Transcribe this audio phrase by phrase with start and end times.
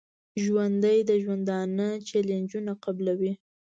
[0.43, 3.33] ژوندي د ژوندانه چیلنجونه قبلوي